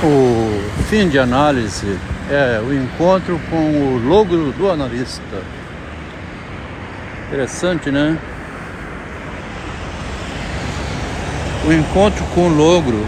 O 0.00 0.84
fim 0.88 1.08
de 1.08 1.18
análise 1.18 1.98
é 2.30 2.60
o 2.64 2.72
encontro 2.72 3.40
com 3.50 3.56
o 3.56 3.98
logro 3.98 4.52
do 4.52 4.70
analista. 4.70 5.42
Interessante, 7.26 7.90
né? 7.90 8.16
O 11.66 11.72
encontro 11.72 12.24
com 12.26 12.46
o 12.46 12.48
logro 12.48 13.04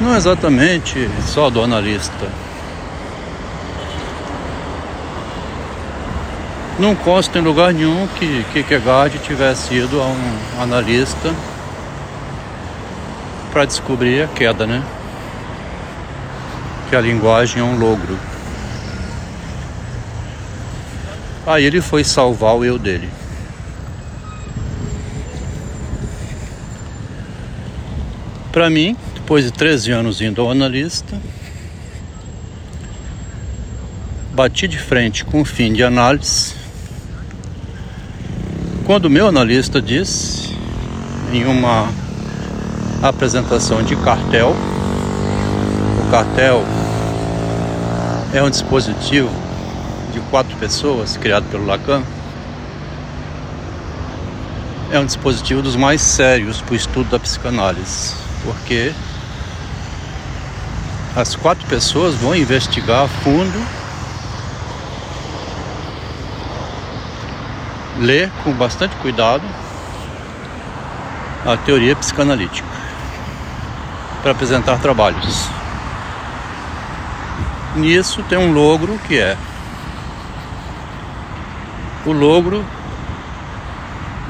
não 0.00 0.14
é 0.14 0.16
exatamente 0.16 1.10
só 1.26 1.50
do 1.50 1.62
analista. 1.62 2.26
Não 6.78 6.94
consta 6.94 7.38
em 7.38 7.42
lugar 7.42 7.74
nenhum 7.74 8.08
que 8.18 8.46
Kierkegaard 8.54 9.18
tivesse 9.18 9.74
ido 9.74 10.00
a 10.00 10.06
um 10.06 10.62
analista 10.62 11.34
para 13.52 13.64
descobrir 13.64 14.22
a 14.22 14.28
queda, 14.28 14.66
né? 14.66 14.82
Que 16.88 16.96
a 16.96 17.00
linguagem 17.00 17.60
é 17.60 17.64
um 17.64 17.78
logro. 17.78 18.18
Aí 21.46 21.64
ele 21.64 21.80
foi 21.80 22.02
salvar 22.02 22.56
o 22.56 22.64
eu 22.64 22.78
dele. 22.78 23.08
Para 28.50 28.68
mim, 28.70 28.96
depois 29.14 29.44
de 29.44 29.52
13 29.52 29.92
anos 29.92 30.20
indo 30.20 30.40
ao 30.40 30.50
analista, 30.50 31.20
bati 34.32 34.66
de 34.66 34.78
frente 34.78 35.24
com 35.24 35.40
o 35.40 35.44
fim 35.44 35.72
de 35.72 35.84
análise. 35.84 36.54
Quando 38.84 39.10
meu 39.10 39.28
analista 39.28 39.80
disse, 39.80 40.54
em 41.32 41.44
uma 41.44 41.88
apresentação 43.08 43.82
de 43.82 43.94
cartel. 43.96 44.54
O 46.06 46.10
cartel 46.10 46.64
é 48.32 48.42
um 48.42 48.50
dispositivo 48.50 49.30
de 50.12 50.20
quatro 50.30 50.56
pessoas 50.56 51.16
criado 51.16 51.44
pelo 51.50 51.66
Lacan. 51.66 52.02
É 54.90 54.98
um 54.98 55.06
dispositivo 55.06 55.62
dos 55.62 55.76
mais 55.76 56.00
sérios 56.00 56.60
para 56.60 56.72
o 56.72 56.76
estudo 56.76 57.10
da 57.10 57.18
psicanálise, 57.18 58.14
porque 58.44 58.92
as 61.14 61.34
quatro 61.34 61.66
pessoas 61.66 62.14
vão 62.14 62.34
investigar 62.34 63.04
a 63.04 63.08
fundo, 63.08 63.66
ler 67.98 68.30
com 68.44 68.52
bastante 68.52 68.94
cuidado 68.96 69.44
a 71.44 71.56
teoria 71.56 71.96
psicanalítica 71.96 72.75
para 74.26 74.32
apresentar 74.32 74.80
trabalhos. 74.80 75.48
Nisso 77.76 78.24
tem 78.24 78.36
um 78.36 78.52
logro 78.52 78.98
que 79.06 79.16
é 79.16 79.36
o 82.04 82.10
logro 82.10 82.64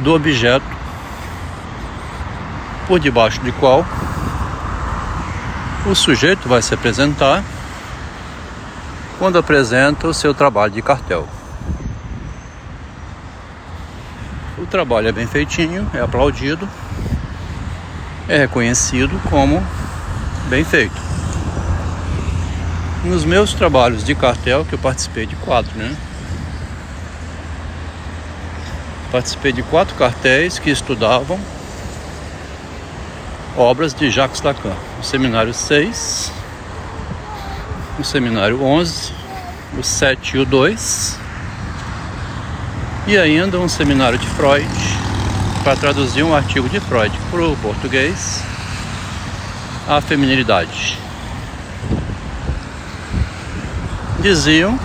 do 0.01 0.13
objeto 0.13 0.67
por 2.87 3.01
debaixo 3.01 3.41
de 3.41 3.51
qual 3.53 3.87
o 5.87 5.95
sujeito 5.95 6.47
vai 6.47 6.61
se 6.61 6.75
apresentar 6.75 7.43
quando 9.19 9.39
apresenta 9.39 10.07
o 10.07 10.13
seu 10.13 10.35
trabalho 10.35 10.75
de 10.75 10.83
cartel. 10.83 11.27
O 14.59 14.67
trabalho 14.67 15.09
é 15.09 15.13
bem 15.13 15.27
feitinho, 15.27 15.91
é 15.95 16.03
aplaudido, 16.03 16.69
é 18.29 18.37
reconhecido 18.37 19.19
como 19.31 19.65
bem 20.49 20.65
feito. 20.65 20.95
Nos 23.05 23.25
meus 23.25 23.53
trabalhos 23.53 24.05
de 24.05 24.15
cartel, 24.15 24.65
que 24.65 24.75
eu 24.75 24.79
participei 24.79 25.27
de 25.27 25.37
quatro, 25.37 25.77
né? 25.77 25.95
Participei 29.11 29.53
de 29.53 29.63
quatro 29.63 29.95
cartéis 29.95 30.59
que 30.59 30.71
estudavam 30.71 31.39
obras 33.57 33.95
de 33.95 34.11
Jacques 34.11 34.43
Lacan. 34.43 34.75
O 35.01 35.05
seminário 35.05 35.55
6, 35.55 36.33
o 37.99 38.05
seminário 38.05 38.63
11, 38.63 39.13
o 39.79 39.83
7 39.83 40.37
e 40.37 40.41
o 40.41 40.45
2, 40.45 41.19
e 43.07 43.17
ainda 43.17 43.59
um 43.59 43.69
seminário 43.69 44.19
de 44.19 44.27
Freud 44.27 44.69
para 45.63 45.77
traduzir 45.77 46.23
um 46.23 46.35
artigo 46.35 46.69
de 46.69 46.81
Freud 46.81 47.17
para 47.31 47.45
o 47.45 47.57
português 47.57 48.43
a 49.89 50.01
feminilidade. 50.01 50.99
Diziam, 54.21 54.79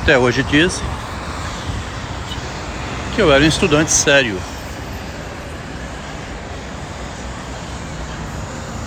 até 0.00 0.16
hoje 0.16 0.44
dizem, 0.44 0.84
que 3.14 3.20
eu 3.20 3.32
era 3.32 3.42
um 3.42 3.48
estudante 3.48 3.90
sério. 3.90 4.38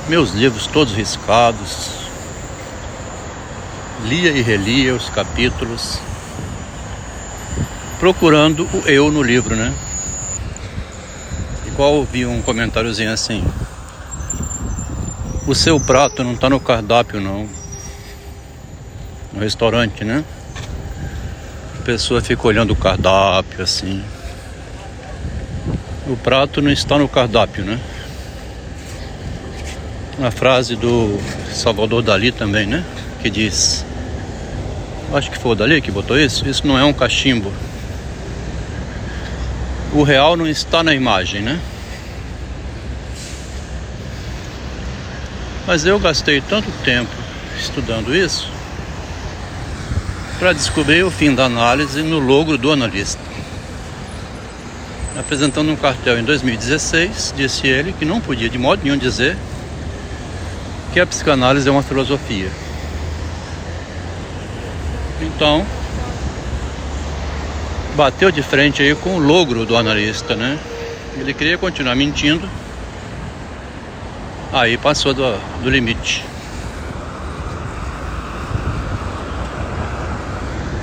Meus 0.07 0.31
livros 0.31 0.67
todos 0.67 0.93
riscados, 0.93 1.89
lia 4.05 4.31
e 4.31 4.41
relia 4.41 4.95
os 4.95 5.09
capítulos, 5.09 5.99
procurando 7.99 8.63
o 8.73 8.87
eu 8.87 9.11
no 9.11 9.21
livro, 9.21 9.55
né? 9.55 9.73
Igual 11.67 12.05
vi 12.05 12.25
um 12.25 12.41
comentáriozinho 12.41 13.11
assim. 13.11 13.43
O 15.47 15.55
seu 15.55 15.79
prato 15.79 16.23
não 16.23 16.33
está 16.33 16.47
no 16.49 16.59
cardápio 16.59 17.19
não. 17.19 17.49
No 19.33 19.39
restaurante, 19.39 20.03
né? 20.03 20.23
A 21.79 21.83
pessoa 21.83 22.21
fica 22.21 22.45
olhando 22.47 22.73
o 22.73 22.75
cardápio 22.75 23.63
assim. 23.63 24.03
O 26.07 26.15
prato 26.15 26.61
não 26.61 26.69
está 26.69 26.99
no 26.99 27.07
cardápio, 27.07 27.65
né? 27.65 27.79
Uma 30.19 30.29
frase 30.29 30.75
do 30.75 31.19
Salvador 31.51 32.03
Dali 32.03 32.31
também, 32.31 32.67
né? 32.67 32.85
Que 33.23 33.29
diz: 33.29 33.83
Acho 35.11 35.31
que 35.31 35.39
foi 35.39 35.53
o 35.53 35.55
Dali 35.55 35.81
que 35.81 35.89
botou 35.89 36.19
isso. 36.19 36.47
Isso 36.47 36.67
não 36.67 36.77
é 36.77 36.85
um 36.85 36.93
cachimbo. 36.93 37.51
O 39.91 40.03
real 40.03 40.37
não 40.37 40.47
está 40.47 40.83
na 40.83 40.93
imagem, 40.93 41.41
né? 41.41 41.59
Mas 45.65 45.85
eu 45.85 45.99
gastei 45.99 46.41
tanto 46.41 46.71
tempo 46.83 47.11
estudando 47.57 48.15
isso 48.15 48.49
para 50.39 50.53
descobrir 50.53 51.03
o 51.03 51.11
fim 51.11 51.35
da 51.35 51.45
análise 51.45 52.01
no 52.01 52.17
logro 52.17 52.57
do 52.57 52.71
analista. 52.71 53.21
Apresentando 55.17 55.71
um 55.71 55.75
cartel 55.75 56.17
em 56.17 56.23
2016, 56.23 57.33
disse 57.37 57.67
ele 57.67 57.93
que 57.93 58.05
não 58.05 58.19
podia 58.19 58.49
de 58.49 58.57
modo 58.57 58.81
nenhum 58.83 58.97
dizer 58.97 59.37
que 60.93 60.99
a 60.99 61.05
psicanálise 61.05 61.69
é 61.69 61.71
uma 61.71 61.83
filosofia. 61.83 62.49
Então, 65.21 65.63
bateu 67.95 68.31
de 68.31 68.41
frente 68.41 68.81
aí 68.81 68.95
com 68.95 69.15
o 69.15 69.19
logro 69.19 69.63
do 69.63 69.77
analista, 69.77 70.35
né? 70.35 70.57
Ele 71.17 71.33
queria 71.35 71.57
continuar 71.57 71.93
mentindo 71.93 72.49
Aí 74.53 74.77
passou 74.77 75.13
do, 75.13 75.37
do 75.63 75.69
limite. 75.69 76.25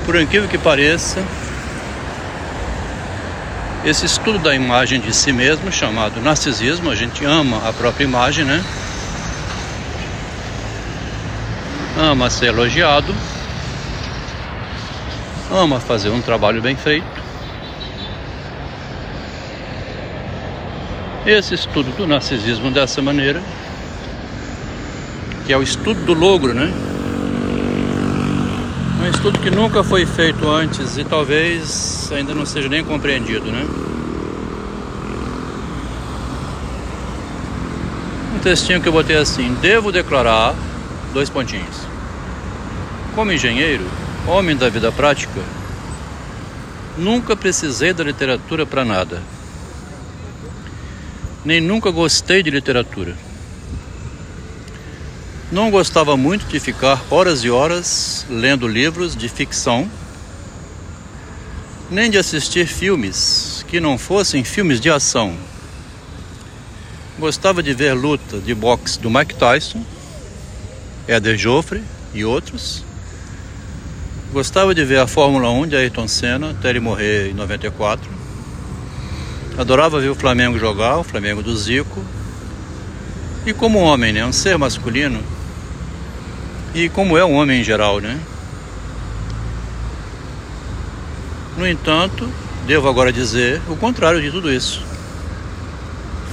Por 0.06 0.18
incrível 0.18 0.48
que 0.48 0.56
pareça, 0.56 1.22
esse 3.84 4.06
estudo 4.06 4.38
da 4.38 4.54
imagem 4.54 5.00
de 5.00 5.14
si 5.14 5.32
mesmo, 5.32 5.70
chamado 5.70 6.18
narcisismo, 6.20 6.90
a 6.90 6.94
gente 6.94 7.26
ama 7.26 7.68
a 7.68 7.72
própria 7.72 8.04
imagem, 8.04 8.44
né? 8.46 8.64
Ama 11.98 12.30
ser 12.30 12.46
elogiado, 12.46 13.14
ama 15.52 15.78
fazer 15.78 16.08
um 16.08 16.22
trabalho 16.22 16.62
bem 16.62 16.74
feito. 16.74 17.06
Esse 21.26 21.54
estudo 21.54 21.94
do 21.96 22.06
narcisismo 22.06 22.70
dessa 22.70 23.02
maneira, 23.02 23.42
que 25.48 25.52
é 25.54 25.56
o 25.56 25.62
estudo 25.62 26.04
do 26.04 26.12
logro, 26.12 26.52
né? 26.52 26.70
Um 29.00 29.08
estudo 29.08 29.38
que 29.38 29.50
nunca 29.50 29.82
foi 29.82 30.04
feito 30.04 30.46
antes 30.46 30.98
e 30.98 31.04
talvez 31.04 32.12
ainda 32.12 32.34
não 32.34 32.44
seja 32.44 32.68
nem 32.68 32.84
compreendido, 32.84 33.46
né? 33.50 33.66
Um 38.36 38.38
textinho 38.40 38.78
que 38.82 38.88
eu 38.88 38.92
botei 38.92 39.16
assim: 39.16 39.56
Devo 39.62 39.90
declarar, 39.90 40.54
dois 41.14 41.30
pontinhos. 41.30 41.78
Como 43.14 43.32
engenheiro, 43.32 43.86
homem 44.26 44.54
da 44.54 44.68
vida 44.68 44.92
prática, 44.92 45.40
nunca 46.98 47.34
precisei 47.34 47.94
da 47.94 48.04
literatura 48.04 48.66
para 48.66 48.84
nada 48.84 49.22
nem 51.42 51.62
nunca 51.62 51.90
gostei 51.90 52.42
de 52.42 52.50
literatura. 52.50 53.16
Não 55.50 55.70
gostava 55.70 56.14
muito 56.14 56.46
de 56.46 56.60
ficar 56.60 57.02
horas 57.10 57.42
e 57.42 57.48
horas 57.48 58.26
lendo 58.28 58.68
livros 58.68 59.16
de 59.16 59.30
ficção, 59.30 59.90
nem 61.90 62.10
de 62.10 62.18
assistir 62.18 62.66
filmes 62.66 63.64
que 63.66 63.80
não 63.80 63.96
fossem 63.96 64.44
filmes 64.44 64.78
de 64.78 64.90
ação. 64.90 65.34
Gostava 67.18 67.62
de 67.62 67.72
ver 67.72 67.94
luta 67.94 68.38
de 68.38 68.54
boxe 68.54 69.00
do 69.00 69.08
Mike 69.08 69.36
Tyson, 69.36 69.82
Eder 71.08 71.38
Joffre 71.38 71.82
e 72.12 72.26
outros. 72.26 72.84
Gostava 74.30 74.74
de 74.74 74.84
ver 74.84 75.00
a 75.00 75.06
Fórmula 75.06 75.48
1 75.48 75.68
de 75.68 75.76
Ayrton 75.76 76.06
Senna 76.06 76.50
até 76.50 76.68
ele 76.68 76.80
morrer 76.80 77.30
em 77.30 77.32
94. 77.32 78.06
Adorava 79.56 79.98
ver 79.98 80.10
o 80.10 80.14
Flamengo 80.14 80.58
jogar, 80.58 80.98
o 80.98 81.04
Flamengo 81.04 81.42
do 81.42 81.56
Zico. 81.56 82.04
E 83.46 83.54
como 83.54 83.78
homem, 83.78 84.12
né, 84.12 84.26
um 84.26 84.32
ser 84.32 84.58
masculino, 84.58 85.37
e 86.74 86.88
como 86.88 87.16
é 87.16 87.24
um 87.24 87.34
homem 87.34 87.60
em 87.60 87.64
geral, 87.64 88.00
né? 88.00 88.18
No 91.56 91.66
entanto, 91.66 92.28
devo 92.66 92.88
agora 92.88 93.12
dizer 93.12 93.60
o 93.68 93.76
contrário 93.76 94.20
de 94.20 94.30
tudo 94.30 94.52
isso. 94.52 94.82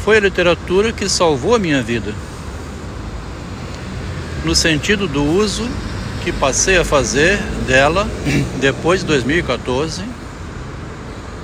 Foi 0.04 0.18
a 0.18 0.20
literatura 0.20 0.92
que 0.92 1.10
salvou 1.10 1.56
a 1.56 1.60
minha 1.60 1.82
vida. 1.82 2.14
No 4.44 4.54
sentido 4.54 5.08
do 5.08 5.24
uso 5.24 5.68
que 6.24 6.32
passei 6.32 6.78
a 6.78 6.84
fazer 6.86 7.40
dela 7.66 8.08
depois 8.62 9.00
de 9.00 9.08
2014, 9.08 10.04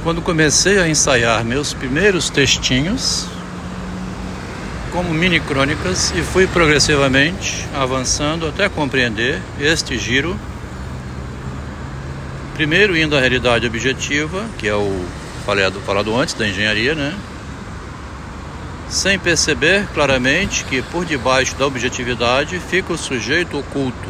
quando 0.04 0.22
comecei 0.22 0.80
a 0.80 0.88
ensaiar 0.88 1.44
meus 1.44 1.74
primeiros 1.74 2.30
textinhos 2.30 3.28
como 4.92 5.14
mini 5.14 5.40
crônicas 5.40 6.12
e 6.16 6.22
fui 6.22 6.46
progressivamente 6.46 7.66
avançando 7.74 8.48
até 8.48 8.68
compreender 8.68 9.42
este 9.60 9.98
giro. 9.98 10.38
Primeiro 12.54 12.96
indo 12.96 13.16
à 13.16 13.20
realidade 13.20 13.66
objetiva, 13.66 14.46
que 14.58 14.68
é 14.68 14.76
o 14.76 15.06
falado, 15.46 15.80
falado 15.82 16.16
antes 16.16 16.34
da 16.34 16.48
engenharia, 16.48 16.94
né? 16.94 17.14
Sem 18.90 19.18
perceber 19.18 19.88
claramente 19.94 20.66
que 20.66 20.82
por 20.82 21.06
debaixo 21.06 21.56
da 21.56 21.66
objetividade 21.66 22.60
fica 22.60 22.92
o 22.92 22.98
sujeito 22.98 23.58
oculto. 23.58 24.10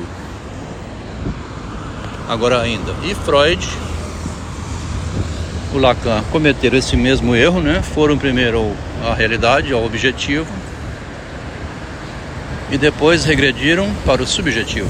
Agora 2.28 2.60
ainda, 2.60 2.96
e 3.04 3.14
Freud, 3.14 3.68
o 5.74 5.78
Lacan 5.78 6.24
cometeram 6.32 6.78
esse 6.78 6.98
mesmo 6.98 7.36
erro, 7.36 7.62
né? 7.62 7.84
Foram 7.94 8.18
primeiro 8.18 8.76
à 9.06 9.14
realidade, 9.14 9.72
ao 9.72 9.86
objetivo, 9.86 10.48
e 12.72 12.78
depois 12.78 13.26
regrediram 13.26 13.94
para 14.06 14.24
o 14.24 14.28
subjetivo. 14.28 14.90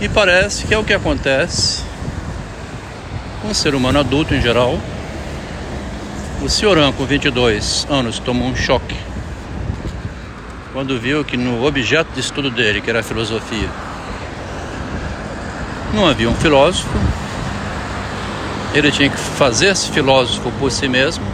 E 0.00 0.08
parece 0.08 0.66
que 0.66 0.74
é 0.74 0.78
o 0.78 0.84
que 0.84 0.92
acontece 0.92 1.82
com 3.40 3.48
o 3.48 3.54
ser 3.54 3.74
humano 3.74 3.98
adulto 3.98 4.34
em 4.34 4.40
geral. 4.40 4.78
O 6.42 6.48
Cioran, 6.48 6.92
com 6.92 7.06
22 7.06 7.86
anos, 7.88 8.18
tomou 8.18 8.46
um 8.46 8.54
choque 8.54 8.96
quando 10.74 10.98
viu 10.98 11.24
que 11.24 11.36
no 11.36 11.64
objeto 11.64 12.12
de 12.12 12.20
estudo 12.20 12.50
dele, 12.50 12.80
que 12.80 12.90
era 12.90 12.98
a 12.98 13.02
filosofia, 13.02 13.68
não 15.94 16.04
havia 16.04 16.28
um 16.28 16.34
filósofo. 16.34 16.88
Ele 18.74 18.90
tinha 18.90 19.08
que 19.08 19.16
fazer 19.16 19.66
esse 19.66 19.88
filósofo 19.92 20.50
por 20.58 20.72
si 20.72 20.88
mesmo 20.88 21.24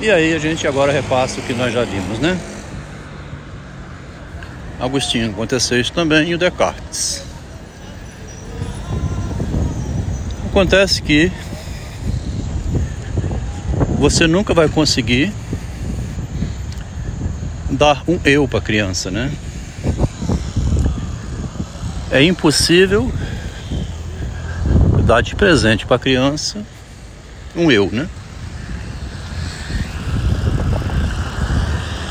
e 0.00 0.10
aí 0.10 0.34
a 0.34 0.38
gente 0.38 0.66
agora 0.66 0.92
repassa 0.92 1.40
o 1.40 1.42
que 1.42 1.52
nós 1.52 1.72
já 1.72 1.84
vimos, 1.84 2.18
né? 2.18 2.38
Agostinho 4.78 5.30
aconteceu 5.30 5.80
isso 5.80 5.92
também 5.92 6.30
e 6.30 6.34
o 6.34 6.38
Descartes. 6.38 7.24
Acontece 10.46 11.02
que 11.02 11.32
você 13.98 14.26
nunca 14.28 14.54
vai 14.54 14.68
conseguir 14.68 15.32
dar 17.68 18.02
um 18.06 18.20
eu 18.24 18.46
para 18.46 18.60
a 18.60 18.62
criança, 18.62 19.10
né? 19.10 19.32
É 22.10 22.22
impossível 22.22 23.12
dar 25.04 25.22
de 25.22 25.34
presente 25.34 25.86
para 25.86 25.96
a 25.96 25.98
criança 25.98 26.64
um 27.56 27.70
eu, 27.70 27.90
né? 27.92 28.08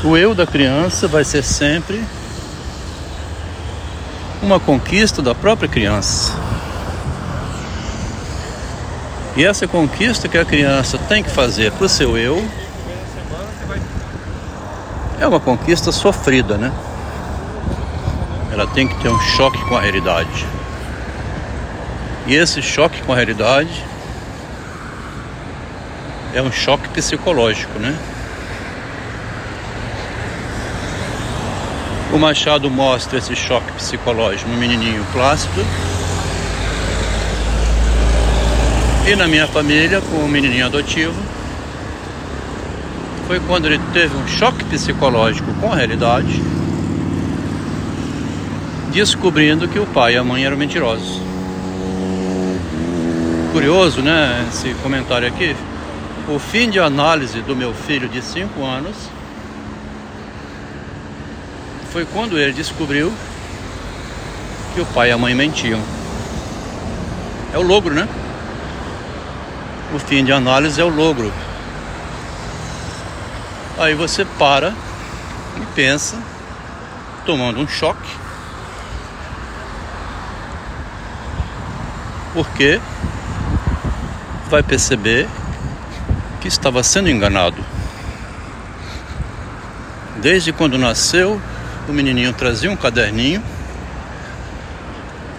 O 0.04 0.16
eu 0.16 0.32
da 0.32 0.46
criança 0.46 1.08
vai 1.08 1.24
ser 1.24 1.42
sempre 1.42 2.04
uma 4.40 4.60
conquista 4.60 5.20
da 5.20 5.34
própria 5.34 5.68
criança. 5.68 6.32
E 9.36 9.44
essa 9.44 9.66
conquista 9.66 10.28
que 10.28 10.38
a 10.38 10.44
criança 10.44 10.98
tem 10.98 11.22
que 11.22 11.30
fazer 11.30 11.72
para 11.72 11.86
o 11.86 11.88
seu 11.88 12.16
eu 12.16 12.48
é 15.20 15.26
uma 15.26 15.40
conquista 15.40 15.90
sofrida, 15.90 16.56
né? 16.56 16.72
Ela 18.52 18.68
tem 18.68 18.86
que 18.86 18.94
ter 19.02 19.08
um 19.08 19.20
choque 19.20 19.60
com 19.64 19.76
a 19.76 19.80
realidade. 19.80 20.46
E 22.28 22.36
esse 22.36 22.62
choque 22.62 23.02
com 23.02 23.12
a 23.12 23.16
realidade 23.16 23.84
é 26.32 26.40
um 26.40 26.52
choque 26.52 26.88
psicológico, 26.88 27.80
né? 27.80 27.98
O 32.10 32.18
Machado 32.18 32.70
mostra 32.70 33.18
esse 33.18 33.36
choque 33.36 33.70
psicológico 33.72 34.48
no 34.50 34.56
menininho 34.56 35.04
Plácido. 35.12 35.62
E 39.06 39.14
na 39.14 39.28
minha 39.28 39.46
família, 39.46 40.00
com 40.00 40.16
o 40.16 40.28
menininho 40.28 40.64
adotivo, 40.64 41.14
foi 43.26 43.38
quando 43.40 43.66
ele 43.66 43.78
teve 43.92 44.16
um 44.16 44.26
choque 44.26 44.64
psicológico 44.64 45.52
com 45.60 45.70
a 45.70 45.76
realidade, 45.76 46.42
descobrindo 48.90 49.68
que 49.68 49.78
o 49.78 49.86
pai 49.86 50.14
e 50.14 50.16
a 50.16 50.24
mãe 50.24 50.46
eram 50.46 50.56
mentirosos. 50.56 51.20
Curioso, 53.52 54.00
né? 54.00 54.46
Esse 54.48 54.72
comentário 54.82 55.28
aqui. 55.28 55.54
O 56.26 56.38
fim 56.38 56.70
de 56.70 56.78
análise 56.78 57.42
do 57.42 57.54
meu 57.54 57.74
filho 57.74 58.08
de 58.08 58.22
5 58.22 58.64
anos 58.64 58.96
foi 61.92 62.04
quando 62.04 62.38
ele 62.38 62.52
descobriu 62.52 63.12
que 64.74 64.80
o 64.80 64.86
pai 64.86 65.08
e 65.08 65.12
a 65.12 65.18
mãe 65.18 65.34
mentiam. 65.34 65.80
É 67.52 67.58
o 67.58 67.62
logro, 67.62 67.94
né? 67.94 68.06
O 69.94 69.98
fim 69.98 70.24
de 70.24 70.32
análise 70.32 70.80
é 70.80 70.84
o 70.84 70.88
logro. 70.88 71.32
Aí 73.78 73.94
você 73.94 74.24
para 74.24 74.74
e 75.56 75.66
pensa, 75.74 76.16
tomando 77.24 77.60
um 77.60 77.66
choque, 77.66 78.08
porque 82.34 82.80
vai 84.50 84.62
perceber 84.62 85.28
que 86.40 86.48
estava 86.48 86.82
sendo 86.82 87.08
enganado. 87.08 87.64
Desde 90.16 90.52
quando 90.52 90.76
nasceu, 90.76 91.40
o 91.88 91.94
menininho 91.94 92.32
trazia 92.32 92.70
um 92.70 92.76
caderninho. 92.76 93.42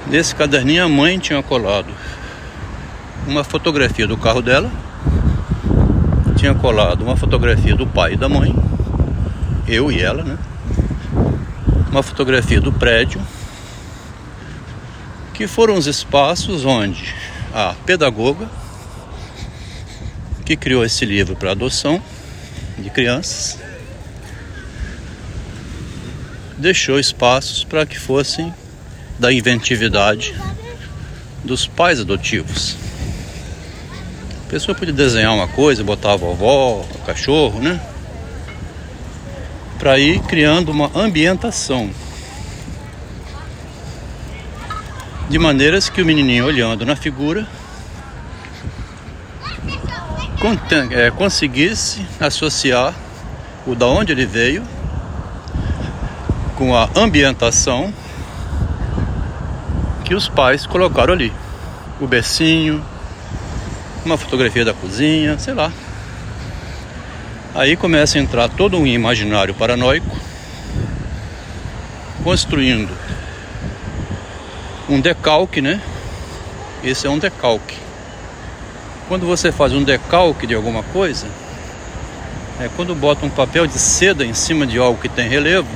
Nesse 0.07 0.33
caderninho 0.33 0.83
a 0.83 0.89
mãe 0.89 1.19
tinha 1.19 1.41
colado 1.43 1.93
uma 3.27 3.43
fotografia 3.43 4.07
do 4.07 4.17
carro 4.17 4.41
dela, 4.41 4.71
tinha 6.35 6.53
colado 6.55 7.03
uma 7.03 7.15
fotografia 7.15 7.75
do 7.75 7.85
pai 7.85 8.13
e 8.13 8.17
da 8.17 8.27
mãe, 8.27 8.55
eu 9.67 9.91
e 9.91 10.01
ela, 10.01 10.23
né? 10.23 10.37
Uma 11.91 12.01
fotografia 12.01 12.59
do 12.59 12.71
prédio, 12.71 13.21
que 15.33 15.45
foram 15.45 15.75
os 15.75 15.85
espaços 15.85 16.65
onde 16.65 17.13
a 17.53 17.75
pedagoga 17.85 18.47
que 20.43 20.55
criou 20.55 20.83
esse 20.83 21.05
livro 21.05 21.35
para 21.35 21.51
adoção 21.51 22.01
de 22.77 22.89
crianças 22.89 23.68
deixou 26.59 26.99
espaços 26.99 27.63
para 27.63 27.85
que 27.85 27.97
fossem 27.97 28.53
da 29.17 29.31
inventividade 29.31 30.35
dos 31.43 31.65
pais 31.65 32.01
adotivos. 32.01 32.75
A 34.45 34.49
pessoa 34.49 34.75
podia 34.75 34.93
desenhar 34.93 35.33
uma 35.33 35.47
coisa, 35.47 35.83
botar 35.83 36.13
a 36.13 36.15
vovó, 36.17 36.85
o 36.95 37.05
cachorro, 37.05 37.61
né? 37.61 37.79
Para 39.77 39.97
ir 39.97 40.19
criando 40.21 40.69
uma 40.69 40.91
ambientação. 40.93 41.89
De 45.29 45.39
maneiras 45.39 45.87
que 45.89 46.01
o 46.01 46.05
menininho 46.05 46.45
olhando 46.45 46.85
na 46.85 46.95
figura 46.95 47.47
é, 50.91 51.11
conseguisse 51.11 52.05
associar 52.19 52.95
o 53.67 53.75
da 53.75 53.85
onde 53.85 54.11
ele 54.11 54.25
veio, 54.25 54.63
com 56.59 56.75
a 56.75 56.89
ambientação 56.93 57.93
que 60.03 60.13
os 60.13 60.27
pais 60.27 60.65
colocaram 60.65 61.13
ali. 61.13 61.31
O 62.01 62.05
bercinho, 62.05 62.83
uma 64.03 64.17
fotografia 64.17 64.65
da 64.65 64.73
cozinha, 64.73 65.39
sei 65.39 65.53
lá. 65.53 65.71
Aí 67.55 67.77
começa 67.77 68.17
a 68.17 68.21
entrar 68.21 68.49
todo 68.49 68.77
um 68.77 68.85
imaginário 68.85 69.53
paranoico, 69.53 70.17
construindo 72.25 72.91
um 74.89 74.99
decalque, 74.99 75.61
né? 75.61 75.81
Esse 76.83 77.07
é 77.07 77.09
um 77.09 77.17
decalque. 77.17 77.77
Quando 79.07 79.25
você 79.25 79.49
faz 79.49 79.71
um 79.71 79.81
decalque 79.81 80.45
de 80.45 80.55
alguma 80.55 80.83
coisa, 80.83 81.25
é 82.59 82.69
quando 82.75 82.93
bota 82.93 83.25
um 83.25 83.29
papel 83.29 83.65
de 83.65 83.79
seda 83.79 84.25
em 84.25 84.33
cima 84.33 84.67
de 84.67 84.77
algo 84.77 85.01
que 85.01 85.07
tem 85.07 85.29
relevo, 85.29 85.69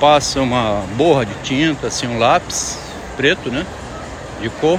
passa 0.00 0.40
uma 0.40 0.82
borra 0.96 1.24
de 1.24 1.34
tinta, 1.42 1.88
assim 1.88 2.06
um 2.06 2.18
lápis 2.18 2.78
preto, 3.16 3.50
né? 3.50 3.66
De 4.40 4.48
cor. 4.48 4.78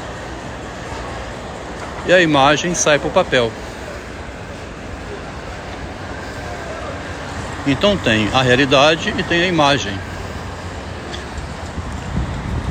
E 2.06 2.14
a 2.14 2.22
imagem 2.22 2.74
sai 2.74 3.00
para 3.00 3.10
o 3.10 3.12
papel. 3.12 3.52
Então 7.66 7.98
tem 7.98 8.30
a 8.34 8.42
realidade 8.42 9.14
e 9.18 9.24
tem 9.24 9.42
a 9.42 9.48
imagem. 9.48 9.94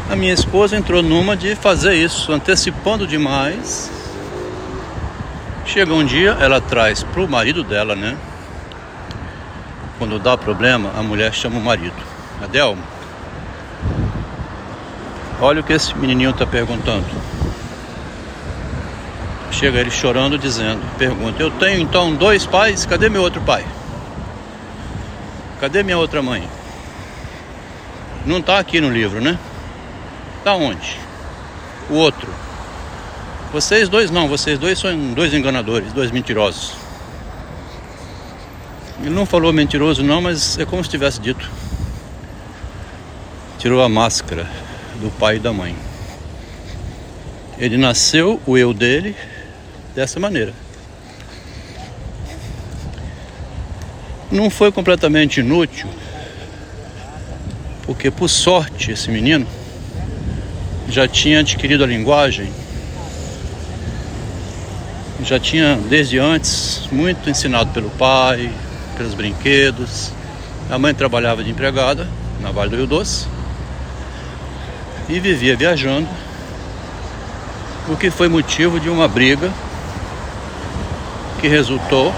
A 0.08 0.16
minha 0.16 0.32
esposa 0.32 0.76
entrou 0.76 1.02
numa 1.02 1.36
de 1.36 1.54
fazer 1.54 1.94
isso, 1.94 2.32
antecipando 2.32 3.06
demais. 3.06 3.90
Chega 5.66 5.92
um 5.92 6.04
dia, 6.04 6.36
ela 6.40 6.60
traz 6.60 7.02
para 7.02 7.20
o 7.20 7.28
marido 7.28 7.64
dela, 7.64 7.96
né? 7.96 8.16
Quando 9.98 10.18
dá 10.18 10.36
problema, 10.36 10.92
a 10.96 11.02
mulher 11.02 11.34
chama 11.34 11.58
o 11.58 11.62
marido. 11.62 12.15
Adelmo, 12.42 12.82
olha 15.40 15.60
o 15.60 15.64
que 15.64 15.72
esse 15.72 15.96
menininho 15.96 16.30
está 16.30 16.46
perguntando. 16.46 17.06
Chega 19.50 19.80
ele 19.80 19.90
chorando, 19.90 20.38
dizendo: 20.38 20.82
Pergunta, 20.98 21.42
eu 21.42 21.50
tenho 21.50 21.80
então 21.80 22.14
dois 22.14 22.44
pais, 22.44 22.84
cadê 22.84 23.08
meu 23.08 23.22
outro 23.22 23.40
pai? 23.40 23.64
Cadê 25.60 25.82
minha 25.82 25.96
outra 25.96 26.22
mãe? 26.22 26.46
Não 28.26 28.38
está 28.38 28.58
aqui 28.58 28.80
no 28.80 28.90
livro, 28.90 29.20
né? 29.20 29.38
Está 30.38 30.54
onde? 30.54 30.98
O 31.88 31.94
outro. 31.94 32.28
Vocês 33.52 33.88
dois 33.88 34.10
não, 34.10 34.28
vocês 34.28 34.58
dois 34.58 34.78
são 34.78 34.94
dois 35.14 35.32
enganadores, 35.32 35.92
dois 35.92 36.10
mentirosos. 36.10 36.74
Ele 39.00 39.10
não 39.10 39.24
falou 39.24 39.52
mentiroso 39.52 40.02
não, 40.02 40.20
mas 40.20 40.58
é 40.58 40.66
como 40.66 40.84
se 40.84 40.90
tivesse 40.90 41.20
dito. 41.20 41.48
Tirou 43.66 43.82
a 43.82 43.88
máscara 43.88 44.49
do 45.00 45.11
pai 45.11 45.38
e 45.38 45.38
da 45.40 45.52
mãe. 45.52 45.75
Ele 47.58 47.76
nasceu, 47.76 48.40
o 48.46 48.56
eu 48.56 48.73
dele, 48.73 49.16
dessa 49.92 50.20
maneira. 50.20 50.54
não 54.30 54.49
foi 54.50 54.70
completamente 54.70 55.40
inútil, 55.40 55.88
porque 57.82 58.08
por 58.08 58.28
sorte 58.28 58.92
esse 58.92 59.11
menino 59.11 59.44
já 60.88 61.08
tinha 61.08 61.40
adquirido 61.40 61.82
a 61.82 61.88
linguagem, 61.88 62.49
já 65.25 65.40
tinha 65.40 65.75
desde 65.88 66.20
antes 66.20 66.82
muito 66.92 67.28
ensinado 67.28 67.73
pelo 67.73 67.90
pai, 67.90 68.49
pelos 68.96 69.12
brinquedos. 69.14 70.12
A 70.70 70.78
mãe 70.78 70.94
trabalhava 70.94 71.42
de 71.42 71.50
empregada 71.50 72.06
na 72.40 72.52
Vale 72.52 72.70
do 72.70 72.76
Rio 72.76 72.87
Doce 72.87 73.35
e 75.08 75.20
vivia 75.20 75.56
viajando, 75.56 76.08
o 77.88 77.96
que 77.96 78.10
foi 78.10 78.28
motivo 78.28 78.80
de 78.80 78.90
uma 78.90 79.06
briga 79.06 79.52
que 81.40 81.48
resultou 81.48 82.12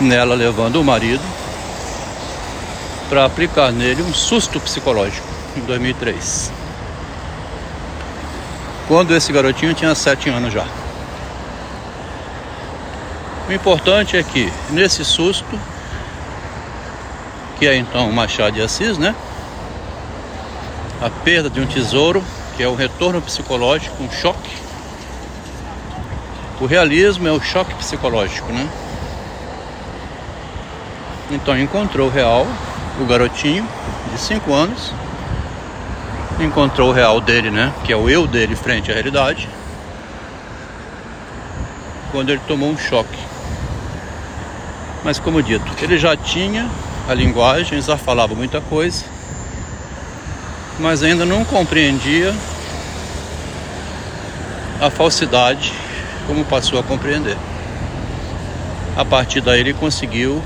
nela 0.00 0.34
levando 0.34 0.76
o 0.76 0.84
marido 0.84 1.22
para 3.08 3.24
aplicar 3.24 3.70
nele 3.72 4.02
um 4.02 4.14
susto 4.14 4.58
psicológico 4.60 5.26
em 5.56 5.60
2003. 5.60 6.52
Quando 8.88 9.14
esse 9.14 9.32
garotinho 9.32 9.74
tinha 9.74 9.94
sete 9.94 10.28
anos 10.30 10.52
já. 10.52 10.66
O 13.48 13.52
importante 13.52 14.16
é 14.16 14.22
que 14.22 14.50
nesse 14.70 15.04
susto, 15.04 15.58
que 17.58 17.66
é 17.66 17.76
então 17.76 18.10
Machado 18.12 18.52
de 18.52 18.62
Assis, 18.62 18.96
né? 18.96 19.14
A 21.00 21.08
perda 21.08 21.48
de 21.48 21.58
um 21.58 21.66
tesouro, 21.66 22.22
que 22.56 22.62
é 22.62 22.68
o 22.68 22.74
retorno 22.74 23.22
psicológico, 23.22 24.02
um 24.02 24.10
choque. 24.10 24.50
O 26.60 26.66
realismo 26.66 27.26
é 27.26 27.32
o 27.32 27.40
choque 27.40 27.74
psicológico, 27.74 28.52
né? 28.52 28.68
Então 31.30 31.58
encontrou 31.58 32.08
o 32.08 32.10
real, 32.10 32.46
o 33.00 33.06
garotinho 33.06 33.66
de 34.12 34.20
5 34.20 34.52
anos, 34.52 34.92
encontrou 36.38 36.90
o 36.90 36.92
real 36.92 37.18
dele, 37.18 37.50
né? 37.50 37.72
Que 37.84 37.94
é 37.94 37.96
o 37.96 38.10
eu 38.10 38.26
dele 38.26 38.54
frente 38.54 38.90
à 38.90 38.94
realidade. 38.94 39.48
Quando 42.12 42.28
ele 42.28 42.42
tomou 42.46 42.68
um 42.68 42.76
choque. 42.76 43.18
Mas 45.02 45.18
como 45.18 45.42
dito, 45.42 45.64
ele 45.80 45.98
já 45.98 46.14
tinha 46.14 46.68
a 47.08 47.14
linguagem, 47.14 47.80
já 47.80 47.96
falava 47.96 48.34
muita 48.34 48.60
coisa, 48.60 49.04
mas 50.80 51.02
ainda 51.02 51.26
não 51.26 51.44
compreendia 51.44 52.34
a 54.80 54.88
falsidade 54.88 55.72
como 56.26 56.44
passou 56.44 56.78
a 56.78 56.82
compreender. 56.82 57.36
A 58.96 59.04
partir 59.04 59.42
daí 59.42 59.60
ele 59.60 59.74
conseguiu 59.74 60.42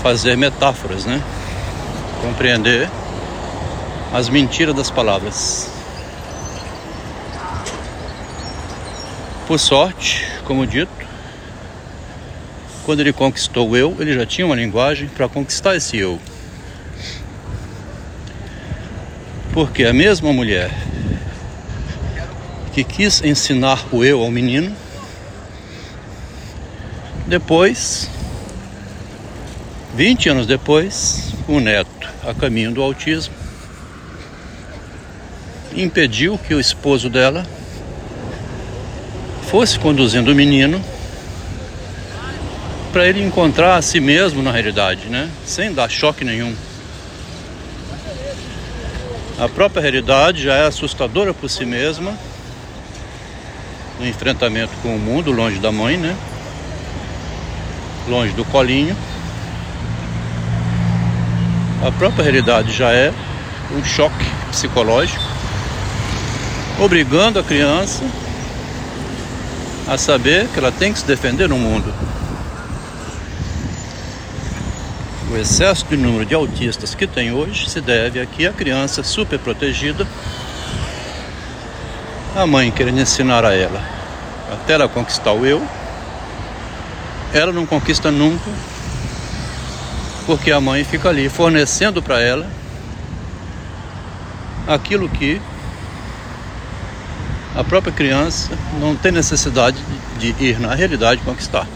fazer 0.00 0.36
metáforas, 0.36 1.04
né? 1.04 1.20
Compreender 2.22 2.88
as 4.12 4.28
mentiras 4.28 4.74
das 4.74 4.90
palavras. 4.90 5.70
Por 9.46 9.58
sorte, 9.58 10.24
como 10.44 10.66
dito, 10.66 10.90
quando 12.84 13.00
ele 13.00 13.12
conquistou 13.12 13.70
o 13.70 13.76
eu, 13.76 13.96
ele 13.98 14.14
já 14.14 14.24
tinha 14.24 14.46
uma 14.46 14.54
linguagem 14.54 15.08
para 15.08 15.28
conquistar 15.28 15.74
esse 15.74 15.96
eu. 15.96 16.18
Porque 19.58 19.82
a 19.82 19.92
mesma 19.92 20.32
mulher 20.32 20.70
que 22.72 22.84
quis 22.84 23.24
ensinar 23.24 23.84
o 23.90 24.04
eu 24.04 24.22
ao 24.22 24.30
menino, 24.30 24.72
depois 27.26 28.08
20 29.96 30.28
anos 30.28 30.46
depois, 30.46 31.32
o 31.48 31.58
neto, 31.58 32.08
a 32.24 32.32
caminho 32.32 32.70
do 32.70 32.80
autismo, 32.80 33.34
impediu 35.74 36.38
que 36.38 36.54
o 36.54 36.60
esposo 36.60 37.10
dela 37.10 37.44
fosse 39.50 39.76
conduzindo 39.76 40.30
o 40.30 40.36
menino 40.36 40.80
para 42.92 43.08
ele 43.08 43.20
encontrar 43.24 43.74
a 43.74 43.82
si 43.82 43.98
mesmo 43.98 44.40
na 44.40 44.52
realidade, 44.52 45.08
né? 45.08 45.28
Sem 45.44 45.74
dar 45.74 45.90
choque 45.90 46.24
nenhum. 46.24 46.54
A 49.36 49.48
própria 49.48 49.82
realidade 49.82 50.42
já 50.42 50.54
é 50.54 50.66
assustadora 50.66 51.34
por 51.34 51.50
si 51.50 51.64
mesma, 51.64 52.16
no 53.98 54.06
enfrentamento 54.06 54.72
com 54.82 54.94
o 54.94 54.98
mundo, 54.98 55.32
longe 55.32 55.58
da 55.58 55.72
mãe, 55.72 55.96
né? 55.96 56.16
Longe 58.08 58.32
do 58.32 58.44
colinho. 58.44 58.96
A 61.86 61.92
própria 61.92 62.24
realidade 62.24 62.72
já 62.72 62.90
é 62.92 63.12
um 63.76 63.84
choque 63.84 64.24
psicológico, 64.50 65.22
obrigando 66.80 67.38
a 67.38 67.42
criança 67.44 68.02
a 69.86 69.96
saber 69.96 70.48
que 70.48 70.58
ela 70.58 70.72
tem 70.72 70.92
que 70.92 70.98
se 70.98 71.06
defender 71.06 71.48
no 71.48 71.56
mundo. 71.56 71.92
O 75.30 75.36
excesso 75.36 75.84
de 75.84 75.96
número 75.96 76.24
de 76.24 76.34
autistas 76.34 76.94
que 76.94 77.06
tem 77.06 77.32
hoje 77.32 77.68
se 77.68 77.80
deve 77.80 78.20
a 78.20 78.24
que 78.24 78.46
a 78.46 78.52
criança 78.52 79.02
super 79.02 79.38
protegida, 79.38 80.06
a 82.34 82.46
mãe 82.46 82.70
querendo 82.70 83.00
ensinar 83.00 83.44
a 83.44 83.54
ela 83.54 83.82
até 84.50 84.74
ela 84.74 84.88
conquistar 84.88 85.32
o 85.32 85.44
eu, 85.44 85.62
ela 87.34 87.52
não 87.52 87.66
conquista 87.66 88.10
nunca 88.10 88.50
porque 90.24 90.50
a 90.50 90.60
mãe 90.60 90.84
fica 90.84 91.08
ali 91.08 91.28
fornecendo 91.28 92.02
para 92.02 92.20
ela 92.20 92.46
aquilo 94.66 95.08
que 95.08 95.40
a 97.56 97.64
própria 97.64 97.92
criança 97.92 98.50
não 98.78 98.94
tem 98.94 99.10
necessidade 99.10 99.78
de 100.18 100.34
ir 100.38 100.60
na 100.60 100.74
realidade 100.74 101.22
conquistar. 101.22 101.66